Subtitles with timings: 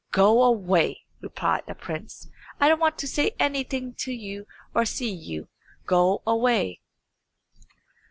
[0.11, 2.27] "Go away," replied the prince.
[2.59, 5.47] "I don't want to say anything to you, or to see you.
[5.85, 6.81] Go away."